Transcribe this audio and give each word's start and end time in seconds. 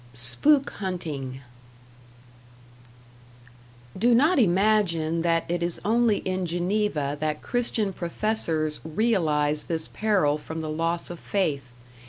#Spook 0.15 0.71
Hunting# 0.79 1.41
Do 3.95 4.15
not 4.15 4.39
imagine 4.39 5.21
that 5.21 5.45
it 5.47 5.61
is 5.61 5.79
only 5.85 6.17
in 6.25 6.47
Geneva 6.47 7.15
that 7.19 7.43
Christian 7.43 7.93
professors 7.93 8.79
realize 8.83 9.65
this 9.65 9.87
peril 9.87 10.39
from 10.39 10.61
the 10.61 10.71
loss 10.71 11.11
of 11.11 11.19
faith. 11.19 11.69